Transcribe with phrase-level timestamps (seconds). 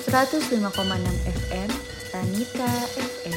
[0.00, 0.64] 105,6
[1.28, 1.68] FM
[2.08, 3.36] Tanita FM.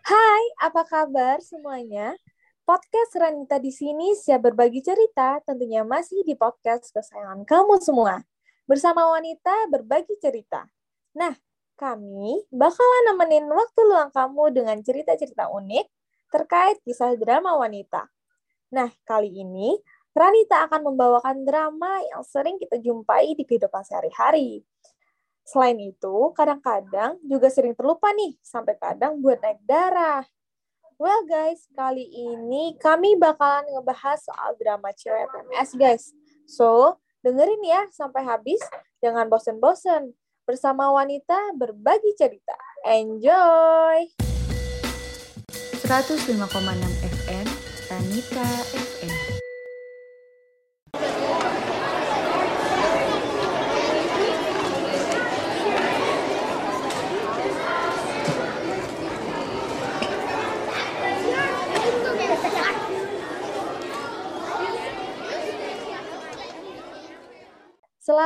[0.00, 2.16] Hai, apa kabar semuanya?
[2.64, 8.24] Podcast Ranita di sini siap berbagi cerita, tentunya masih di podcast kesayangan kamu semua.
[8.64, 10.64] Bersama wanita berbagi cerita.
[11.12, 11.36] Nah,
[11.76, 15.86] kami bakalan nemenin waktu luang kamu dengan cerita-cerita unik
[16.32, 18.08] terkait kisah drama wanita.
[18.72, 19.76] Nah, kali ini
[20.10, 24.66] Ranita akan membawakan drama yang sering kita jumpai di kehidupan sehari-hari.
[25.46, 30.26] Selain itu, kadang-kadang juga sering terlupa nih, sampai kadang buat naik darah.
[30.98, 36.04] Well guys, kali ini kami bakalan ngebahas soal drama cewek PMS guys.
[36.44, 38.60] So, dengerin ya sampai habis,
[38.98, 40.10] jangan bosen-bosen.
[40.42, 42.58] Bersama wanita berbagi cerita.
[42.82, 44.10] Enjoy!
[45.86, 46.26] 105,6
[47.06, 47.46] FM
[47.86, 49.19] Tanita FM.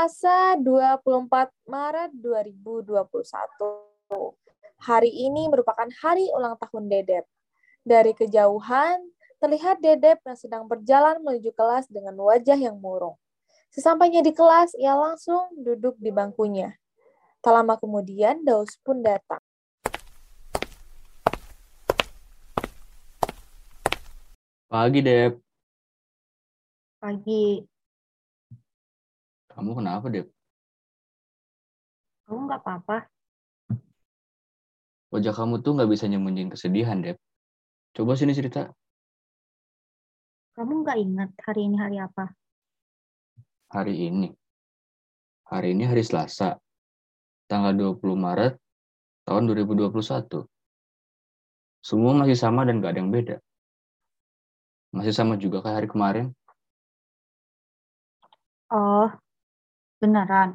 [0.04, 3.08] Selasa 24 Maret 2021.
[4.84, 7.24] Hari ini merupakan hari ulang tahun Dedep.
[7.88, 9.00] Dari kejauhan,
[9.40, 13.16] terlihat Dedep yang sedang berjalan menuju kelas dengan wajah yang murung.
[13.72, 16.76] Sesampainya di kelas, ia langsung duduk di bangkunya.
[17.40, 19.40] Tak lama kemudian, Daus pun datang.
[24.68, 25.40] Pagi, Dep.
[27.00, 27.64] Pagi,
[29.54, 30.28] Kamu kenapa, Dep?
[32.24, 32.96] kamu nggak apa-apa?
[35.12, 37.20] Wajah kamu tuh nggak bisa nyembunyiin kesedihan, Dep.
[37.94, 38.72] Coba sini cerita.
[40.58, 42.34] Kamu nggak ingat hari ini hari apa?
[43.70, 44.28] Hari ini.
[45.46, 46.58] Hari ini hari Selasa.
[47.46, 48.58] Tanggal 20 Maret
[49.28, 50.48] tahun 2021.
[51.84, 53.36] Semua masih sama dan nggak ada yang beda.
[54.90, 56.26] Masih sama juga kayak hari kemarin.
[58.72, 59.12] Oh,
[60.04, 60.50] beneran.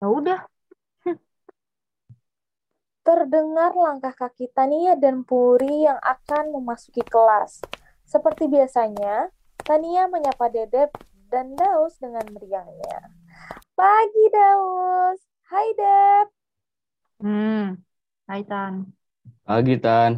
[0.00, 0.38] Ya udah,
[3.06, 7.52] Terdengar langkah kaki Tania dan Puri yang akan memasuki kelas.
[8.12, 9.14] Seperti biasanya,
[9.66, 10.90] Tania menyapa Dedep
[11.32, 12.98] dan Daus dengan meriangnya.
[13.78, 15.20] Pagi, Daus.
[15.50, 16.26] Hai, Dep.
[17.20, 17.58] hmm,
[18.28, 18.74] Hai Tan.
[19.46, 20.12] Pagi, Tan.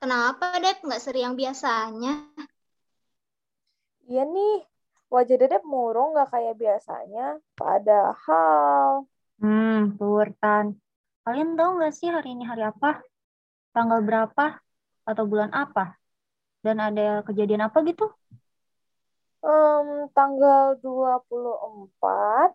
[0.00, 0.78] Kenapa, Dep?
[0.86, 2.12] Nggak seriang biasanya?
[4.10, 4.54] Iya nih,
[5.14, 7.26] wajah Dedep murung nggak kayak biasanya.
[7.60, 9.06] Padahal,
[9.42, 10.66] Hmm, Pur, Tan.
[11.24, 12.88] Kalian tahu nggak sih hari ini hari apa?
[13.74, 14.44] Tanggal berapa?
[15.08, 15.82] Atau bulan apa?
[16.64, 18.04] Dan ada kejadian apa gitu?
[19.50, 22.50] em, tanggal 24,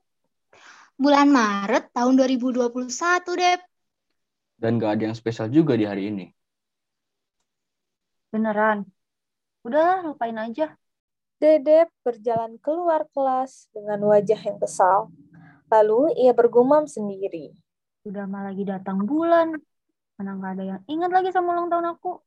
[1.04, 3.60] Bulan Maret tahun 2021, Dep.
[4.62, 6.26] Dan nggak ada yang spesial juga di hari ini.
[8.34, 8.78] Beneran.
[9.66, 10.64] Udahlah, lupain aja.
[11.40, 15.08] Dedep berjalan keluar kelas dengan wajah yang kesal.
[15.72, 17.56] Lalu ia bergumam sendiri.
[18.04, 19.56] Udah mah lagi datang bulan.
[20.20, 22.20] Mana nggak ada yang ingat lagi sama ulang tahun aku.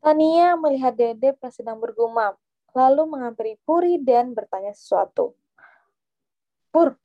[0.00, 2.32] Tania melihat Dedep yang sedang bergumam,
[2.72, 5.36] lalu menghampiri Puri dan bertanya sesuatu.
[6.72, 6.96] Pur,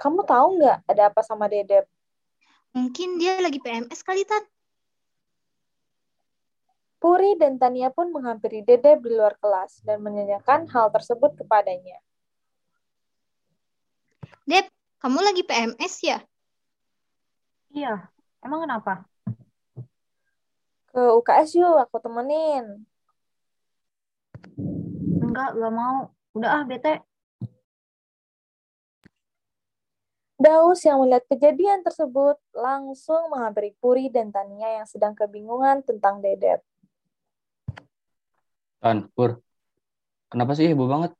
[0.00, 1.84] kamu tahu nggak ada apa sama Dedep?
[2.72, 4.55] Mungkin dia lagi PMS kali, Tan.
[7.06, 12.02] Puri dan Tania pun menghampiri Dedep di luar kelas dan menanyakan hal tersebut kepadanya.
[14.42, 14.66] Dep,
[14.98, 16.18] kamu lagi PMS ya?
[17.70, 18.10] Iya,
[18.42, 19.06] emang kenapa?
[20.90, 22.82] Ke UKS yuk, aku temenin.
[25.22, 26.10] Enggak, nggak mau.
[26.34, 27.06] Udah ah, bete.
[30.42, 36.66] Daus yang melihat kejadian tersebut langsung menghampiri Puri dan Tania yang sedang kebingungan tentang Dedep.
[38.82, 39.40] Tan, Pur.
[40.30, 41.12] Kenapa sih heboh banget?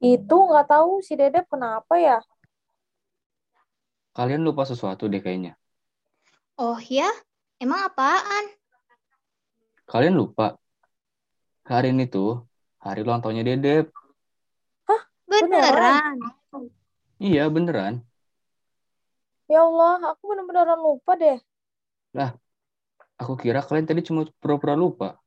[0.00, 2.18] Itu nggak tahu si Dedep kenapa ya?
[4.16, 5.56] Kalian lupa sesuatu deh kayaknya.
[6.56, 7.08] Oh ya?
[7.60, 8.44] Emang apaan?
[9.88, 10.56] Kalian lupa.
[11.68, 12.44] Hari ini tuh
[12.80, 13.86] hari ulang tahunnya Dedep.
[15.26, 16.22] Beneran?
[17.18, 18.06] Iya, beneran.
[19.50, 21.38] Ya Allah, aku benar-benar lupa deh.
[23.16, 25.18] Aku kira kalian tadi cuma pura-pura lupa.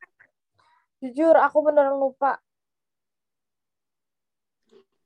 [0.99, 2.43] Jujur, aku beneran lupa.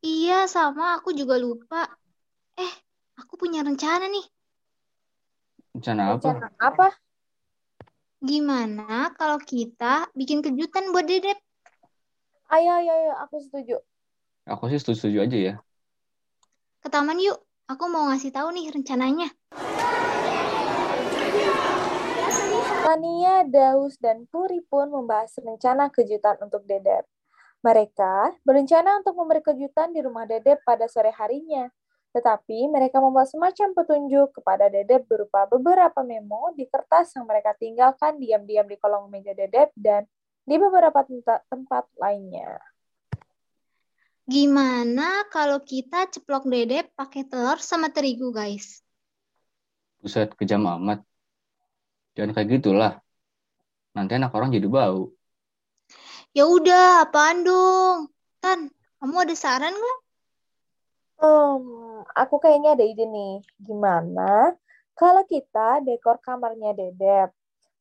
[0.01, 1.85] Iya, sama aku juga lupa.
[2.57, 2.73] Eh,
[3.15, 4.25] aku punya rencana nih.
[5.77, 6.27] Rencana apa?
[6.33, 6.87] Rencana apa?
[8.23, 11.37] Gimana kalau kita bikin kejutan buat Dedep?
[12.49, 13.77] Ayo, ayo, ayo, aku setuju.
[14.49, 15.53] Aku sih setuju-setuju aja ya.
[16.81, 17.37] Ke taman yuk.
[17.69, 19.31] Aku mau ngasih tahu nih rencananya.
[22.83, 27.07] Tania, Daus, dan Puri pun membahas rencana kejutan untuk Dedep.
[27.63, 31.71] Mereka berencana untuk memberi kejutan di rumah Dedep pada sore harinya.
[32.11, 38.19] Tetapi mereka membuat semacam petunjuk kepada Dedep berupa beberapa memo di kertas yang mereka tinggalkan
[38.19, 40.03] diam-diam di kolong meja Dedep dan
[40.43, 42.59] di beberapa tempat, tempat lainnya.
[44.27, 48.83] Gimana kalau kita ceplok dedep pakai telur sama terigu, guys?
[50.03, 50.99] Buset, kejam amat.
[52.13, 52.93] Jangan kayak gitulah.
[53.93, 55.13] Nanti anak orang jadi bau.
[56.33, 58.09] Ya udah, apaan dong?
[58.41, 59.99] Tan, kamu ada saran nggak?
[61.21, 63.45] Hmm, aku kayaknya ada ide nih.
[63.61, 64.57] Gimana
[64.97, 67.29] kalau kita dekor kamarnya Dedep?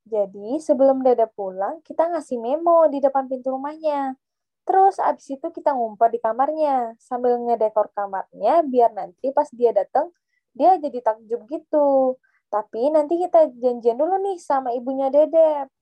[0.05, 4.17] Jadi sebelum Dedep pulang, kita ngasih memo di depan pintu rumahnya.
[4.63, 10.15] Terus abis itu kita ngumpet di kamarnya sambil ngedekor kamarnya biar nanti pas dia datang
[10.55, 12.15] dia jadi takjub gitu.
[12.53, 15.73] Tapi nanti kita janjian dulu nih sama ibunya Dedep.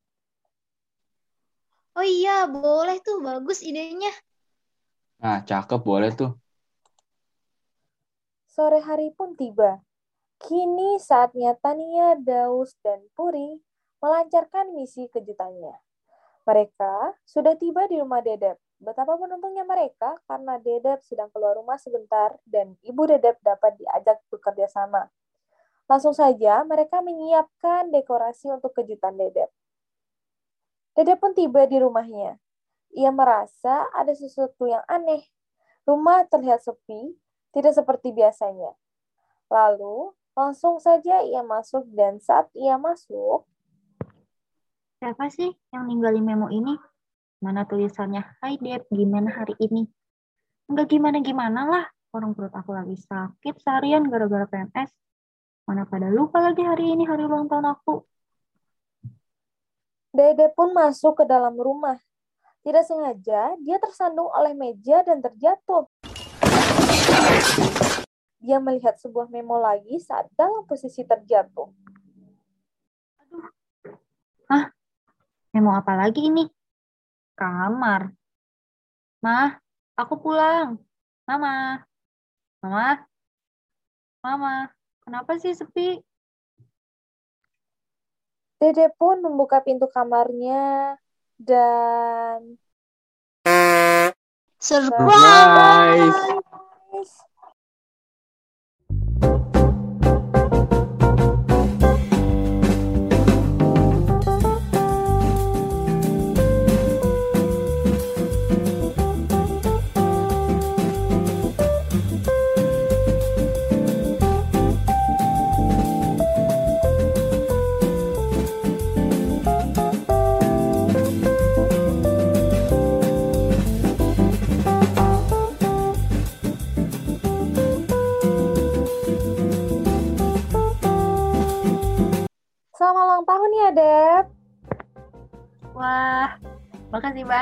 [1.99, 3.19] Oh iya, boleh tuh.
[3.19, 4.15] Bagus idenya.
[5.19, 6.39] Nah, cakep boleh tuh.
[8.47, 9.83] Sore hari pun tiba.
[10.39, 13.59] Kini saatnya Tania, Daus, dan Puri
[14.01, 15.75] melancarkan misi kejutannya.
[16.49, 18.57] Mereka sudah tiba di rumah Dedep.
[18.81, 24.71] Betapa beruntungnya mereka karena Dedep sedang keluar rumah sebentar dan ibu Dedep dapat diajak bekerja
[24.73, 25.11] sama.
[25.91, 29.51] Langsung saja mereka menyiapkan dekorasi untuk kejutan Dedep.
[30.95, 32.39] Dedep pun tiba di rumahnya.
[32.95, 35.27] Ia merasa ada sesuatu yang aneh.
[35.83, 37.19] Rumah terlihat sepi,
[37.51, 38.71] tidak seperti biasanya.
[39.51, 43.51] Lalu, langsung saja ia masuk dan saat ia masuk,
[45.01, 46.77] Siapa sih yang ninggalin memo ini?
[47.41, 49.89] Mana tulisannya, Hai Dep, gimana hari ini?
[50.69, 54.93] Enggak gimana-gimana lah, orang perut aku lagi sakit seharian gara-gara PMS.
[55.71, 58.03] Mana pada lupa lagi hari ini hari ulang tahun aku.
[60.11, 61.95] Dede pun masuk ke dalam rumah.
[62.67, 65.87] Tidak sengaja, dia tersandung oleh meja dan terjatuh.
[68.43, 71.71] Dia melihat sebuah memo lagi saat dalam posisi terjatuh.
[75.55, 76.51] Memo apa lagi ini?
[77.39, 78.11] Kamar.
[79.23, 79.55] Mah,
[79.95, 80.83] aku pulang.
[81.31, 81.87] Mama.
[82.59, 83.07] Mama.
[84.19, 84.69] Mama,
[85.11, 85.99] kenapa sih sepi?
[88.63, 90.95] Dede pun membuka pintu kamarnya
[91.35, 92.55] dan
[94.63, 96.15] Surprise!
[96.31, 97.15] Surprise!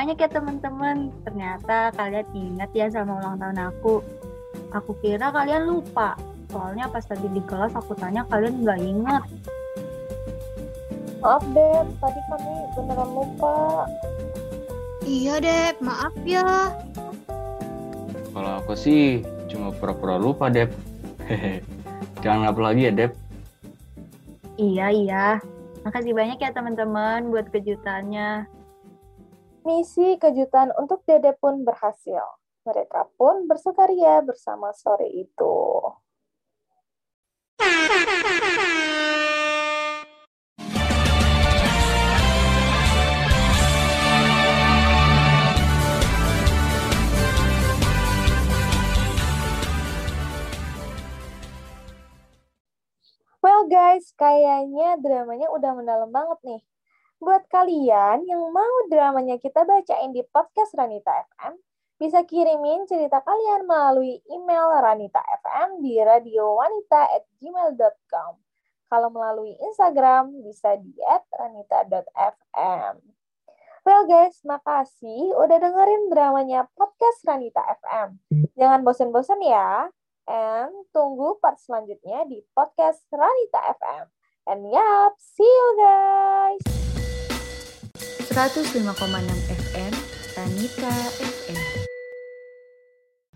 [0.08, 1.12] Banyak ya teman-teman.
[1.20, 4.00] Ternyata kalian ingat ya sama ulang tahun aku.
[4.72, 6.16] Aku kira kalian lupa.
[6.48, 9.28] Soalnya pas tadi di kelas aku tanya kalian nggak ingat.
[11.20, 11.86] Maaf, Dep.
[12.00, 13.84] Tadi kami beneran lupa.
[15.04, 15.76] Iya, Dep.
[15.84, 16.72] Maaf ya.
[18.32, 19.20] Kalau aku sih
[19.52, 20.72] cuma pura-pura lupa, Dep.
[21.28, 21.60] Hehe.
[22.24, 23.12] Jangan apa lagi ya, Dep.
[24.56, 25.26] Iya, iya.
[25.84, 28.56] Makasih banyak ya teman-teman buat kejutannya.
[29.66, 32.22] Misi kejutan untuk Dede pun berhasil.
[32.62, 35.56] Mereka pun bersukaria bersama sore itu.
[53.38, 56.60] Well guys, kayaknya dramanya udah mendalam banget nih.
[57.18, 61.58] Buat kalian yang mau dramanya kita bacain di podcast Ranita FM,
[61.98, 68.32] bisa kirimin cerita kalian melalui email Ranita FM di radiowanita@gmail.com.
[68.86, 70.94] Kalau melalui Instagram, bisa di
[71.34, 73.02] @ranita.fm.
[73.82, 78.22] Well guys, makasih udah dengerin dramanya podcast Ranita FM.
[78.54, 79.90] Jangan bosan-bosan ya.
[80.30, 84.06] And tunggu part selanjutnya di podcast Ranita FM.
[84.46, 86.77] And yap, see you guys!
[88.38, 89.92] 105,6 FM,
[90.30, 91.67] Tanita FM.